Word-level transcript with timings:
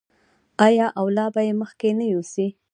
آیا 0.67 0.87
او 0.99 1.05
لا 1.17 1.25
به 1.33 1.41
یې 1.47 1.53
مخکې 1.61 1.89
نه 1.99 2.05
یوسي؟ 2.13 2.47